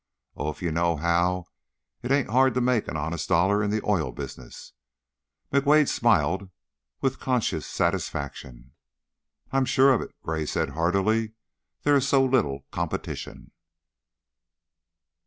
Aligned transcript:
Oh, 0.35 0.49
if 0.49 0.63
you 0.63 0.71
know 0.71 0.95
how, 0.95 1.45
it 2.01 2.09
ain't 2.11 2.31
hard 2.31 2.55
to 2.55 2.59
make 2.61 2.87
an 2.87 2.97
honest 2.97 3.29
dollar 3.29 3.61
in 3.61 3.69
the 3.69 3.85
oil 3.85 4.11
business!" 4.11 4.73
Mr. 5.53 5.61
McWade 5.61 5.87
smiled 5.89 6.49
with 7.01 7.19
conscious 7.19 7.67
satisfaction. 7.67 8.71
"I'm 9.51 9.65
sure 9.65 9.93
of 9.93 10.01
it," 10.01 10.15
Gray 10.23 10.47
said, 10.47 10.69
heartily. 10.71 11.33
"There 11.83 11.95
is 11.95 12.07
so 12.07 12.25
little 12.25 12.65
competition." 12.71 13.51